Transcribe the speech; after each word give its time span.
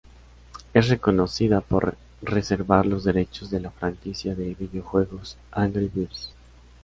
Es 0.73 0.89
reconocida 0.89 1.61
por 1.61 1.95
reservar 2.23 2.87
los 2.87 3.03
derechos 3.03 3.51
de 3.51 3.59
la 3.59 3.69
franquicia 3.69 4.33
de 4.33 4.55
videojuegos 4.55 5.37
"Angry 5.51 5.91
Birds". 5.93 6.31